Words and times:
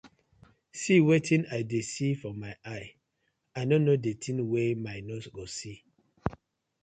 See 0.79 0.99
wetin 1.07 1.43
I 1.57 1.59
dey 1.71 1.83
see 1.93 2.13
for 2.21 2.33
my 2.33 2.53
eye, 2.65 2.89
I 3.55 3.61
no 3.69 3.75
no 3.85 3.93
di 4.05 4.13
tin 4.23 4.37
wey 4.51 4.69
my 4.85 4.97
nose 5.07 5.27
go 5.35 5.43
see. 5.57 5.77